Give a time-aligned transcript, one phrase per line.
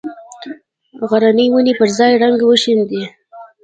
[1.09, 3.01] غرنې ونې پر ځان رنګ وشیندي